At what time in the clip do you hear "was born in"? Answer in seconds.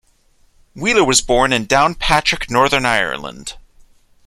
1.05-1.67